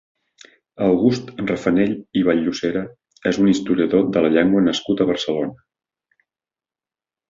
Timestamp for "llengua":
4.39-4.67